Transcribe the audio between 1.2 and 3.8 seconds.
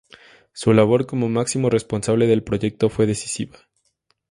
máximo responsable del proyecto fue decisiva.